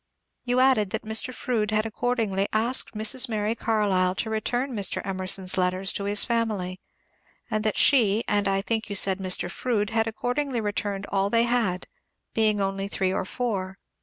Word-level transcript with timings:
Yon 0.45 0.59
added 0.59 0.89
that 0.89 1.03
Mr. 1.03 1.31
Froude 1.31 1.69
had 1.69 1.85
accordingly 1.85 2.47
asked 2.51 2.95
Mrs. 2.95 3.29
Mary 3.29 3.53
Carlyle 3.53 4.15
to 4.15 4.31
return 4.31 4.71
Mr. 4.73 4.99
Emerson's 5.05 5.59
letters 5.59 5.93
to 5.93 6.05
his 6.05 6.23
family, 6.23 6.79
and 7.51 7.63
that 7.63 7.77
she, 7.77 8.23
and 8.27 8.47
I 8.47 8.61
think 8.63 8.89
you 8.89 8.95
said 8.95 9.19
Mr. 9.19 9.47
Froude, 9.47 9.91
had 9.91 10.07
accordingly 10.07 10.59
returned 10.59 11.05
all 11.11 11.29
they 11.29 11.43
had, 11.43 11.85
being 12.33 12.59
only 12.59 12.87
three 12.87 13.13
or 13.13 13.25
four. 13.25 13.77